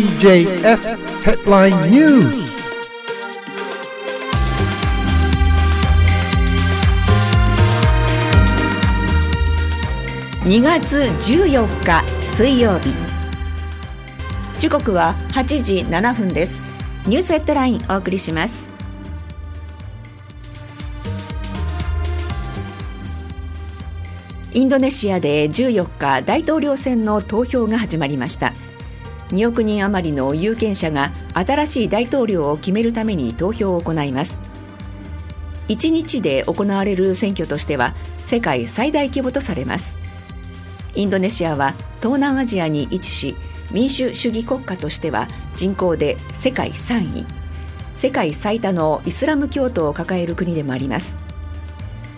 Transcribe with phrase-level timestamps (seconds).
[0.00, 2.48] TJS Headline News.
[10.44, 12.94] 2月14日水曜日
[14.58, 16.62] 時刻は8時7分です。
[17.06, 18.70] ニュースヘッドラインお送りします。
[24.54, 28.54] インドネシアで14日大統領選の投票が始まりました。
[29.32, 34.38] 2億人余りの有権者が新しい大統領を決めるために投票を行います。
[35.68, 39.96] 1日で行われる選挙としては世界最大規模とされます。
[40.96, 43.36] インドネシアは東南アジアに位置し
[43.70, 47.26] 民主主義国家としては人口で世界3位。
[47.94, 51.14] 世界最多のイスラム教徒を抱える国でもあります。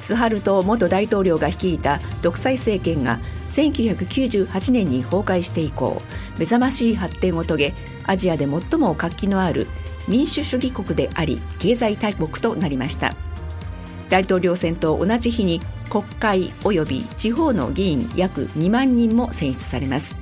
[0.00, 6.00] スハルト元大統領が率いた独裁政権が1998年に崩壊して以降
[6.38, 9.66] 目覚ましい発展を遂げアジアで最も活気のある
[10.08, 13.14] 民主主義国であり経済大国となりました。
[14.08, 20.16] 大統領選と同じ日に国会及び地方の議員約2万人も選出されます。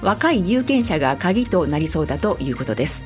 [0.00, 3.04] 若い有権者が鍵となりそうだということです。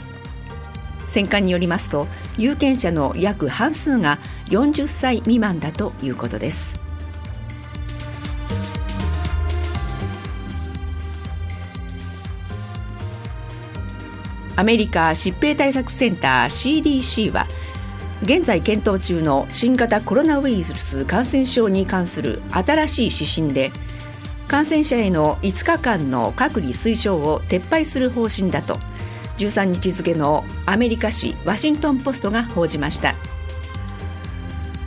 [1.09, 2.07] 選管によりますと
[2.39, 6.86] 有権者の約半数が40歳未満だということです。
[14.57, 17.47] アメリカ疾病対策センター CDC は
[18.23, 23.71] 現在検討中の新型コロナウイルス感染症に関する新しい指針で
[24.49, 28.79] 感染者への5日間の隔離推奨を撤廃する方針だと
[29.37, 33.15] 13日付のアメリカ紙ワシントン・ポストが報じました。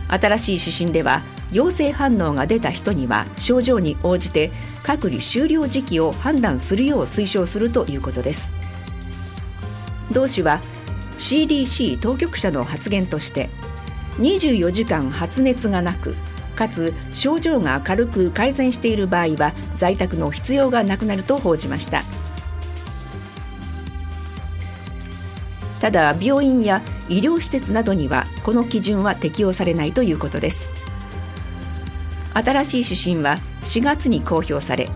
[0.09, 1.21] 新しい指針では
[1.51, 4.49] 陽性反応が出た人には症状に応じて
[4.81, 8.51] 隔離終了時期を判断するよう推奨するということです。
[10.11, 10.61] 同氏は
[11.17, 13.49] CDC 当局者の発言として
[14.17, 16.15] 24時間発熱がなく
[16.55, 22.03] かつ症状が軽く改善している場合は在宅の必要がなくなると報じました。
[25.79, 30.69] ただ病院や医療施設などにはこの基準は適用されないということです。
[32.33, 34.89] 新しい指針は4月に公表され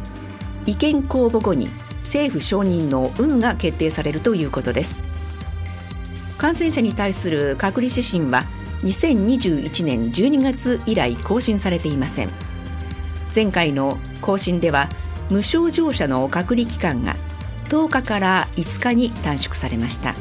[0.65, 1.67] 意見公募後に
[2.03, 5.01] 政府承認の有無が決定されるということです。
[6.37, 8.43] 感染者に対する隔離指針は
[8.83, 12.29] 2021年12月以来更新されていません。
[13.33, 14.89] 前回の更新では
[15.29, 17.15] 無症状者の隔離期間が
[17.69, 20.13] 10日から5日に短縮されました。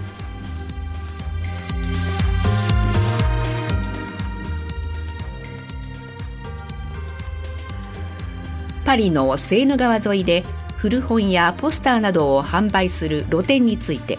[8.84, 10.44] パリのセーヌ川沿いで
[10.82, 14.19] 古本やポスターなどを販売する露店について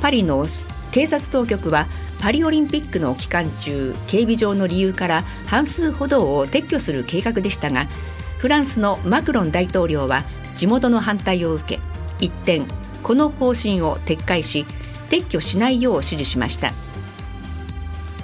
[0.00, 0.46] パリの
[0.92, 1.86] 警察当局は
[2.20, 7.86] パリオリンピックの期間中警備上の理由から半数ほどを撤去する計画でしたが
[8.38, 10.22] フランスのマクロン大統領は
[10.54, 11.80] 地元の反対を受け
[12.20, 12.62] 一転
[13.02, 14.64] この方針を撤回し
[15.10, 16.70] 撤去しないよう指示しました。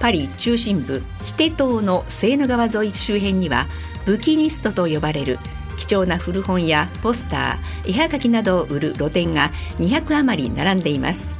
[0.01, 3.67] パリ中心部シテ島のセーヌ川沿い周辺には
[4.07, 5.39] ブキニストと呼ばれる
[5.79, 11.39] 貴重な古本やポスター絵はがきなどを売る露店が200余り並んでいます。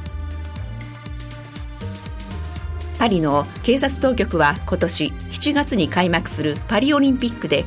[2.97, 7.63] パリの警察当局は今年7月に開幕するパリオリンピックで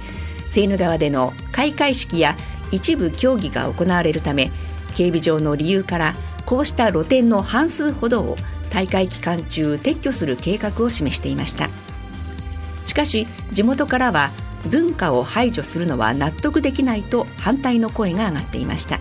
[0.51, 2.37] セーヌ川での開会式や
[2.71, 4.51] 一部競技が行われるため
[4.95, 6.13] 警備上の理由から
[6.45, 8.37] こうした露店の半数ほどを
[8.71, 11.69] 大会期間中撤去する計画を示していました。
[12.85, 14.31] しかし地元からは
[14.73, 18.99] 文化を排除するのは納得できないと反対の声が上がっていました。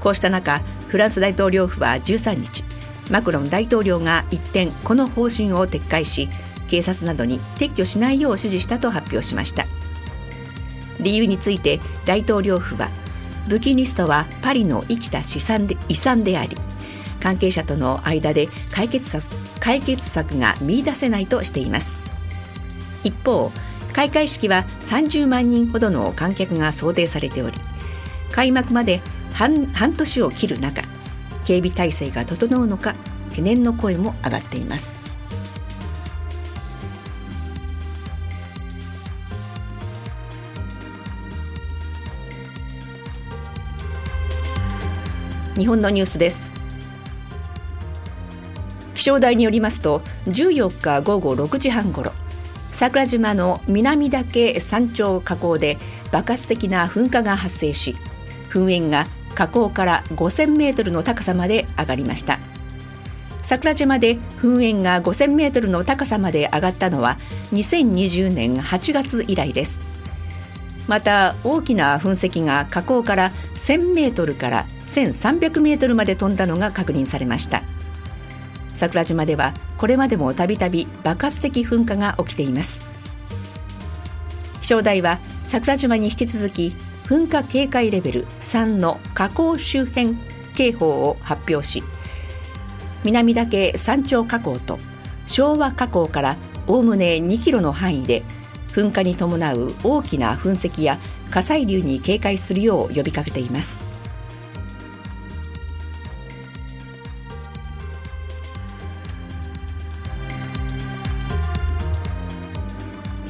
[0.00, 2.64] こうした中フランス大統領府は13日
[3.10, 6.28] マクロン大統領が一転この方針を撤回し
[6.68, 9.66] 警察などに撤去しないよう指示したと発表しました。
[11.00, 12.88] 理由について大統領府は
[13.48, 16.56] ブキニストはパリの生きた資産で遺産であり
[17.20, 19.24] 関係者との間で解決策
[19.60, 22.00] 解決策が見出せないとしています。
[23.04, 23.52] 一方
[23.92, 27.56] 開会式は30万人ほどの観客が想定されており
[28.30, 29.00] 開幕まで
[29.32, 30.82] 半半年を切る中
[31.44, 32.94] 警備体制が整うのか
[33.30, 34.98] 懸念の声も上がっています。
[45.56, 46.59] 日本のニュースです。
[49.00, 52.12] 気象台によりますと14日午後6時半ごろ
[52.70, 55.78] 桜島の南岳山頂火口で
[56.12, 57.96] 爆発的な噴火が発生し
[58.50, 62.38] 噴煙が火口から5000メートルの高さまで上がりました。
[63.42, 67.16] 桜島で噴煙が5000メートルの高さまで上がったのは
[67.52, 69.80] 2020年8月以来です。
[70.88, 77.62] また大きな噴石が火口から1000メートルから1300メートルまで飛んだのが確認されました。
[78.80, 82.80] 桜島ではこれまでもたびたび爆発的噴火が起きています。
[84.62, 86.72] 気象台は桜島に引き続き
[87.04, 90.16] 噴火警戒レベル3の火口周辺
[90.54, 91.82] 警報を発表し
[93.04, 94.78] 南岳山頂火口と
[95.26, 96.36] 昭和火口から
[96.66, 98.22] おおむね2キロの範囲で
[98.68, 100.96] 噴火に伴う大きな噴石や
[101.30, 103.89] 火砕流に警戒するよう呼びかけています。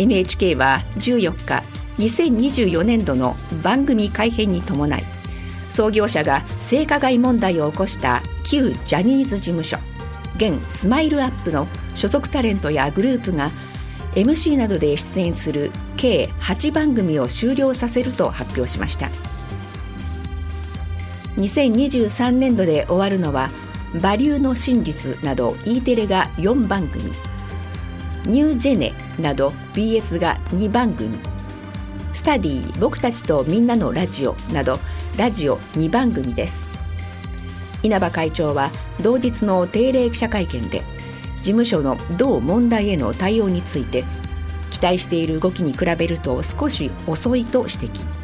[0.00, 1.62] NHK は14日
[1.98, 5.02] 2024年度の番組改編に伴い
[5.70, 9.76] 創業者が性加害問題を起こした旧ジャニーズ事務所
[10.36, 13.50] 現スマイルアップの所属タレントやグループが
[14.14, 19.08] MC などで出演する計8番組を終了させると発表しました。
[21.36, 23.50] 2023年度で終わるのは
[24.00, 27.12] 「バリューの真実」など E テレが4番組
[28.26, 31.18] 「ニュージェネ」など BS が2番組
[32.12, 34.78] 「スタディ僕たちとみんなのラジオ」など
[35.16, 36.70] ラジオ2番組です。
[37.82, 38.70] 稲葉会長は
[39.02, 40.82] 同日の定例記者会見で
[41.38, 44.04] 事務所の同問題への対応について
[44.70, 48.19] 期待している動きに比べると少し遅いと指摘。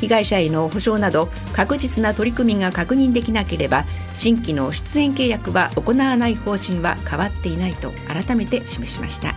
[0.00, 3.84] 被害者への補償など確実な取り組みが確認できなければ
[4.14, 9.34] 新規の出演契約は行わない方針は変わっていないと改めて示しました。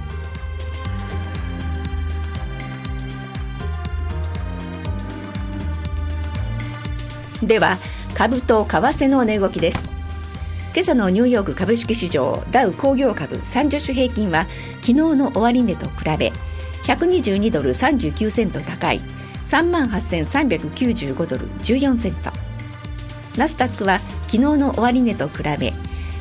[7.44, 7.78] では
[8.16, 9.90] 株と為替の値動きです。
[10.74, 16.31] 今朝のニューヨーク株式市場ダウ工業株30種平均は昨日の終値と比べ
[16.84, 19.20] 122ドル39セント高い。
[19.51, 22.31] 3万8395ドル14セント。
[23.38, 25.74] ナスダックは昨日の終値と比べ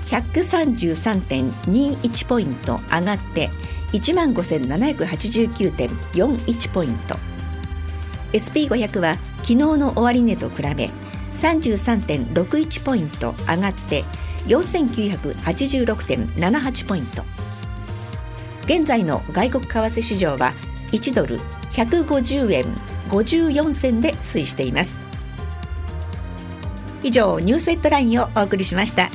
[0.08, 3.50] 133.21ポイント上がって
[3.92, 7.14] 1万5789.41ポイント。
[8.32, 10.90] SP500 は昨日の終値と比べ
[11.36, 14.02] 33.61ポイント上がって
[14.48, 17.22] 4986.78ポイント。
[18.64, 20.52] 現在の外国為替市場は
[20.90, 21.38] 1ドル
[21.70, 22.64] 150円
[23.10, 24.98] 54銭で推移しています。
[27.02, 29.10] 以上ニュースヘッドラインをお送りしました。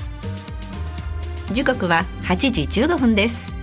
[1.51, 3.53] 時刻は8時15分です。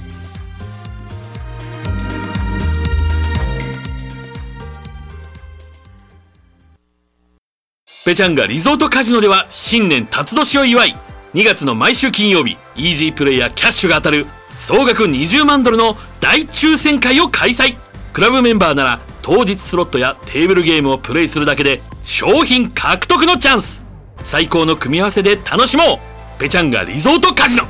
[8.05, 10.97] ペチャンガリゾートカジノでは新年辰年を祝い
[11.35, 14.27] 2月の毎週金曜日イージープレイヤーキャッシュが当たる
[14.57, 17.77] 総額20万ドルの大抽選会を開催。
[18.13, 23.85] クラブメンバーなら当日スロットやテーブルゲームをプレイするだけで商品獲得のチャンス。
[24.25, 26.01] 最高の組み合わせで楽しも
[26.39, 26.41] う。
[26.41, 27.65] ペチャンガリゾートカジノ。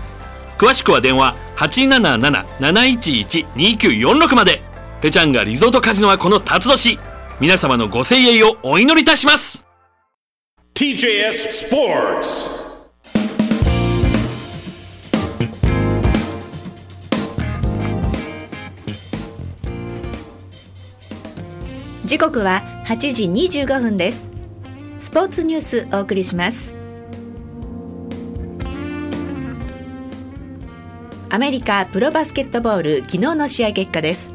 [0.56, 4.62] 詳しくは電話877-711-2946まで。
[5.00, 6.98] ペチャンガリゾートカジノはこの辰年。
[7.40, 9.66] 皆様のご声援をお祈りいたします。
[10.74, 12.61] TJS Sports.
[22.04, 23.24] 時刻は8時
[23.60, 24.28] 25分です。
[24.98, 26.74] スポーツニュースお送りします。
[31.30, 34.32] アメリカプロバスケットボール昨日の試合結果です。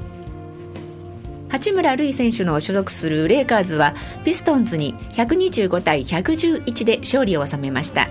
[1.50, 3.94] 八村塁選手の所属するレイカーズは
[4.24, 8.08] ピストンズに125対111で勝利を収めました。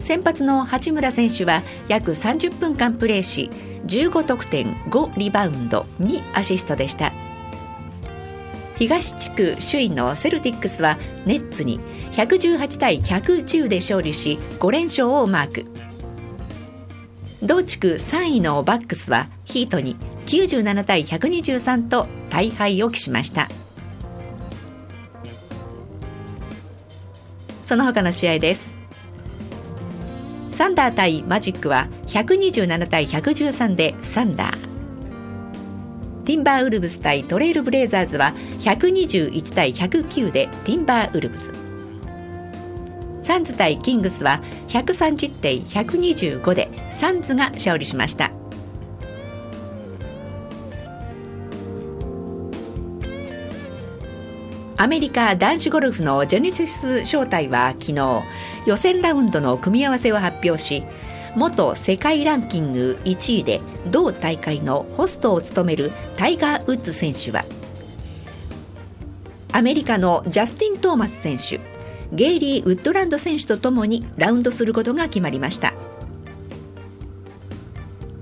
[0.00, 3.50] 先発の八村選手は約30分間プレーし
[3.86, 7.12] 15得点5リバウンド2アシストでした。
[8.76, 11.80] 東地区首位のセルティックスはネッツに
[12.12, 15.66] 118対110で勝利し5連勝をマーク。
[17.42, 23.48] 同地区3位のバックスはヒートに97対123と大敗を喫しました。
[27.64, 28.72] その他の試合です。
[30.50, 34.71] サンダー対マジックは127対113でサンダー。
[36.32, 41.52] ティンバーウルブス対トレイルブレイザーズは121対109でティンバーウルブス。
[43.20, 48.32] サンズ対キングスは130対125でサンズが勝利しました。
[54.78, 58.22] アメリカ男子ゴルフのジェネシス招待は昨日。
[58.64, 60.84] 予選ラウンドの組み合わせを発表し
[61.34, 63.60] 元世界ランキング1位で
[63.90, 67.44] 同大会のホストを務めるタイガー・ウッズ選手は
[69.52, 71.58] アメリカのジャスティン・トーマス選手
[72.12, 75.72] ゲイリー・ウッドランド選手とともにラウンドすることが決まりました。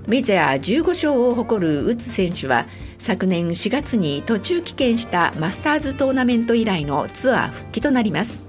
[0.07, 2.65] メジャー15勝を誇るウッズ選手は
[2.97, 8.41] 昨年4月に途中棄権したマスターズトーナメント以来のツアー復帰となります。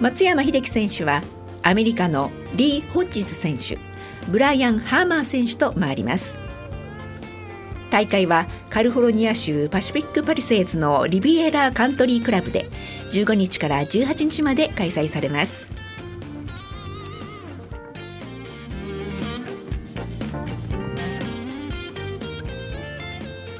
[0.00, 1.22] 松山英樹選手は
[1.62, 3.78] アメリカのリー・ホッジズ選手
[4.28, 6.38] ブライアン・ハーマー選手と回ります。
[7.90, 12.70] 大会はカリフォルニア州パシフィック・パリセーズのリビエラカントリークラブで
[13.12, 15.72] 15日から18日まで開催されます。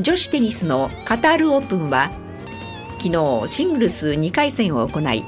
[0.01, 2.11] 女子テニスのカタールオープンは
[2.99, 3.13] 昨
[3.45, 5.23] 日シングルス2回戦を行い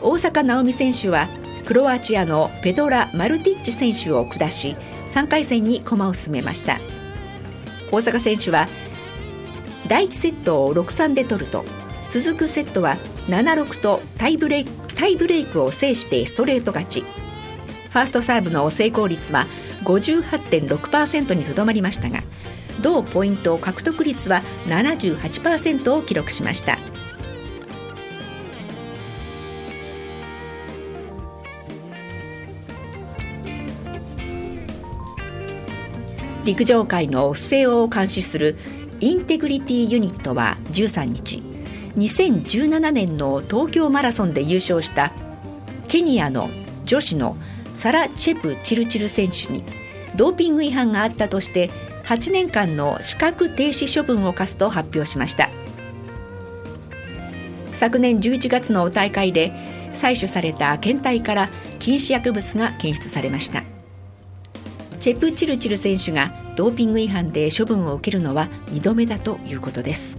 [0.00, 1.28] 大坂なおみ選手は
[1.68, 4.74] クロアチアのペドラ・マルティッチ選手を下し
[5.10, 6.78] 3回戦に駒を進めました。
[7.92, 8.68] 大坂選手は
[9.86, 11.66] 第1セットを6-3で取ると
[12.08, 12.96] 続くセットは
[13.26, 17.00] 7-6とタイブレイクタイブレイクを制してストレート勝ち。
[17.02, 19.44] ファーストサーブの成功率は
[19.84, 22.22] 58.6%にとどまりましたが
[22.80, 26.78] 同ポイント獲得率は78%を記録しました。
[36.48, 38.56] 陸上界の不正を監視する
[39.00, 41.42] インテグリティユニットは13日
[41.98, 45.12] 2017年の東京マラソンで優勝した
[45.88, 46.48] ケニアの
[46.86, 47.36] 女子の
[47.74, 49.62] サラ・チェプ・チルチル選手に
[50.16, 51.68] ドーピング違反があったとして
[52.04, 55.50] 8年間の資格停止処分を課すと発表しました。
[57.74, 59.52] 昨年11月の大会で
[59.92, 63.64] 採取された検体から禁止薬物が検出されました。
[65.08, 70.18] チェプチルチル選手がドーピング違反で処分を受けるのは2度目だということです。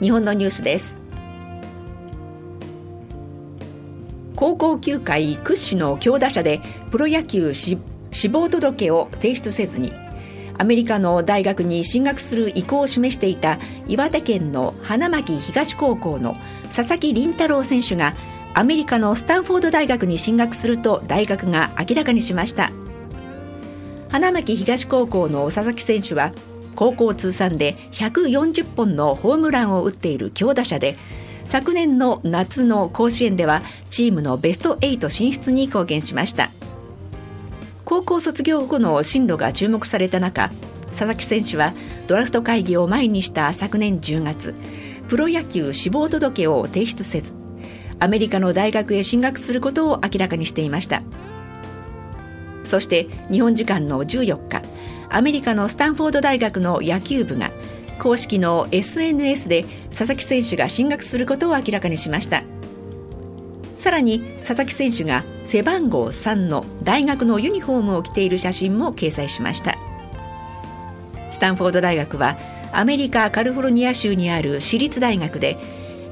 [0.00, 0.96] 日本のニュースです。
[4.36, 7.76] 高校球界屈指の強打者でプロ野球志
[8.30, 9.92] 望届を提出せずに
[10.56, 16.38] アメリカの大学に進学する意向を示していた岩手県の花巻東高校の
[16.74, 18.14] 佐々木麟太郎選手が
[18.56, 22.70] アメリカのスタンフォード大学に進学すると大学が明らかにしました。
[24.08, 26.32] 花巻東高校の佐々木選手は
[26.76, 30.96] 高校通算で140本のホームランを打っている強打者で
[31.44, 36.50] 昨年の夏の甲子園ではチームのベスト8進出に貢献しました。
[37.84, 40.50] 高校卒業後の進路が注目された中
[40.86, 41.74] 佐々木選手は
[42.06, 44.54] ドラフト会議を前にした昨年10月
[45.08, 47.43] プロ野球志望届を提出せず
[48.00, 51.02] アメリカの大学へ進学することを明らかにしていました。
[52.64, 54.62] そして日本時間の14日
[55.10, 57.50] アメリカのスタンフォード大学の野球部が
[57.98, 62.42] 公式の SNS で佐々木選手が進学することを明らかにしました。
[63.76, 69.76] さらに佐々木選手が背番号3の大学のユニフォームを着ている写真も掲載しました。
[71.30, 72.38] スタンフォード大学は
[72.72, 75.58] アメリカカリフォルニア州にある私立大学で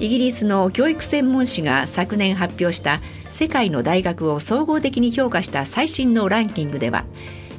[0.03, 7.05] イギリスの教育専門誌が昨年発表した世界の大学を総合的に評価した最新のランキングでは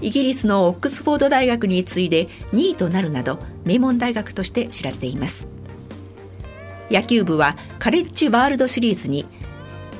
[0.01, 5.47] イギリスのオックスフォード大学に次いで2位となるなど名門大学として知られています。
[6.91, 9.25] 野球部はカレッジワールドシリーズに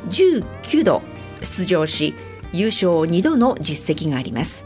[0.09, 1.01] 19度
[1.41, 2.13] 出場し
[2.51, 4.65] 優勝2度の実績があります。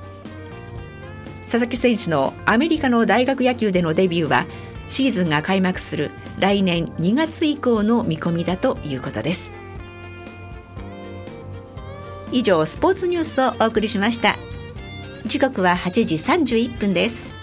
[1.44, 4.48] 佐々木選手のアメリカの大学野球でのデビューは
[4.88, 9.52] シーズンが開幕する来年2月以降の見込みだということです。
[12.32, 14.36] 以上スポーツニュースをお送りしました。
[15.26, 17.36] 時刻は8時31分です。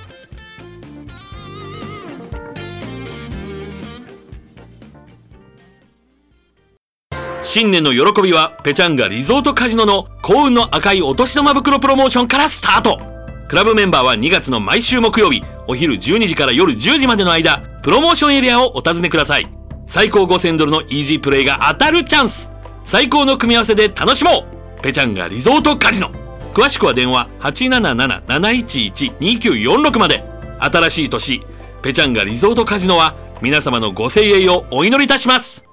[7.43, 12.99] 新年の喜びはペチャンガリゾートカジノの幸運の赤いお年玉袋プロモーションからスタート。
[13.47, 19.47] クラブメンバーは2月の毎週木曜日お昼12時から夜10時までの間プロモーションエリアをお尋ねください。
[19.87, 22.51] 最高5000ドルのイージープレイが当たるチャンス。
[22.85, 24.45] 最高の組み合わせで楽しも
[24.79, 24.83] う。
[24.83, 26.11] ペチャンガリゾートカジノ。
[26.53, 30.23] 詳しくは電話877-711-2946まで。
[30.61, 31.43] 新しい年
[31.83, 35.65] ペチャンガリゾートカジノは皆様のご声援をお祈りいたします。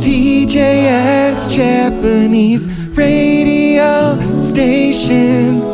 [0.00, 4.18] TJS Japanese Radio
[4.50, 5.71] Station